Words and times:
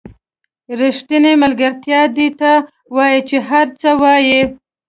ریښتینې 0.79 1.33
ملګرتیا 1.43 2.01
دې 2.17 2.27
ته 2.39 2.51
وایي 2.95 3.19
چې 3.29 3.37
هر 3.49 3.67
څه 3.79 3.89
وایئ. 4.01 4.41